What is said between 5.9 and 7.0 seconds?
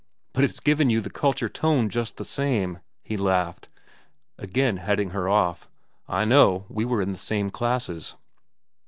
"I know. We